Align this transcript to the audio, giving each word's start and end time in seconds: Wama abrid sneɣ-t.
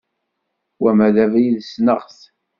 Wama 0.83 1.07
abrid 1.23 1.57
sneɣ-t. 1.71 2.19